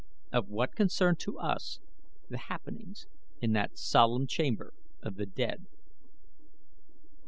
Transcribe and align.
Of 0.31 0.47
what 0.47 0.73
concern 0.73 1.17
to 1.17 1.37
us 1.37 1.79
the 2.27 2.39
happenings 2.39 3.05
in 3.39 3.51
that 3.51 3.77
solemn 3.77 4.25
chamber 4.25 4.73
of 5.03 5.13
the 5.13 5.27
dead? 5.27 5.67